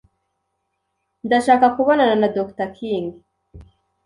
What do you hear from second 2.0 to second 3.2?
na Dr. King.